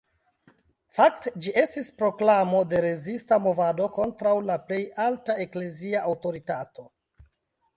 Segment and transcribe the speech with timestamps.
[0.99, 6.89] Fakte ĝi estis proklamo de rezista movado kontraŭ la plej alta eklezia aŭtoritato.